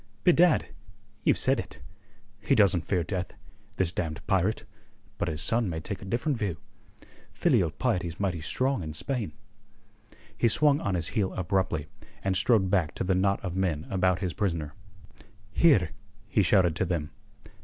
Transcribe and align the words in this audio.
"Bedad! 0.23 0.69
ye've 1.23 1.37
said 1.37 1.59
it. 1.59 1.79
He 2.39 2.55
doesn't 2.55 2.85
fear 2.87 3.03
death, 3.03 3.35
this 3.77 3.91
damned 3.91 4.25
pirate; 4.25 4.65
but 5.19 5.27
his 5.27 5.43
son 5.43 5.69
may 5.69 5.79
take 5.79 6.01
a 6.01 6.05
different 6.05 6.39
view. 6.39 6.57
Filial 7.33 7.69
piety's 7.69 8.19
mighty 8.19 8.41
strong 8.41 8.81
in 8.81 8.95
Spain." 8.95 9.31
He 10.35 10.47
swung 10.47 10.81
on 10.81 10.95
his 10.95 11.09
heel 11.09 11.33
abruptly, 11.35 11.85
and 12.23 12.35
strode 12.35 12.71
back 12.71 12.95
to 12.95 13.03
the 13.03 13.13
knot 13.13 13.45
of 13.45 13.55
men 13.55 13.85
about 13.91 14.17
his 14.21 14.33
prisoner. 14.33 14.73
"Here!" 15.51 15.91
he 16.27 16.41
shouted 16.41 16.75
to 16.77 16.85
them. 16.85 17.11